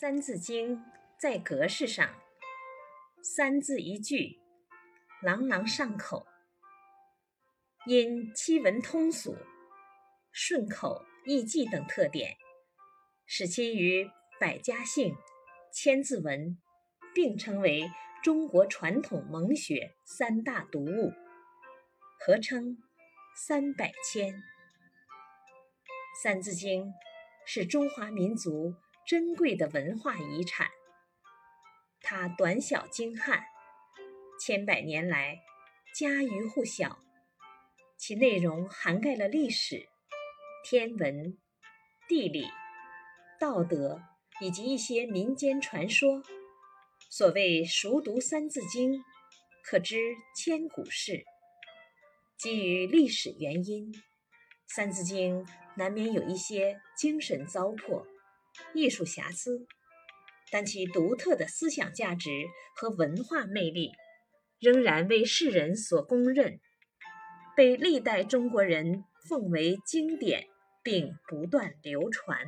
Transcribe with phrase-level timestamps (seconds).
[0.02, 0.78] 《三字经》
[1.18, 2.08] 在格式上，
[3.22, 4.40] 三字一句，
[5.20, 6.26] 朗朗上口，
[7.84, 9.36] 因七文通俗、
[10.32, 12.38] 顺口易记等特点，
[13.26, 14.10] 使其与
[14.40, 15.14] 百家姓、
[15.70, 16.58] 千字文
[17.14, 17.90] 并称为
[18.22, 21.12] 中国传统蒙学三大读物，
[22.18, 22.78] 合称
[23.36, 24.32] “三百千”。
[26.22, 26.84] 《三字经》
[27.44, 28.74] 是中华民族。
[29.10, 30.68] 珍贵的文化遗产，
[32.00, 33.42] 它短小精悍，
[34.38, 35.40] 千百年来
[35.92, 37.00] 家喻户晓。
[37.98, 39.88] 其内容涵盖了历史、
[40.64, 41.36] 天文、
[42.06, 42.46] 地理、
[43.40, 44.00] 道德
[44.40, 46.22] 以及一些民间传说。
[47.10, 48.92] 所谓熟读《三字经》，
[49.64, 51.24] 可知千古事。
[52.38, 53.92] 基于历史原因，
[54.68, 58.06] 《三字经》难免有一些精神糟粕。
[58.74, 59.66] 艺术瑕疵，
[60.50, 62.30] 但其独特的思想价值
[62.76, 63.92] 和文化魅力，
[64.58, 66.60] 仍然为世人所公认，
[67.56, 70.46] 被历代中国人奉为经典，
[70.82, 72.38] 并不断流传。